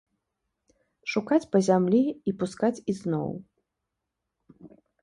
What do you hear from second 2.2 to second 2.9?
і пускаць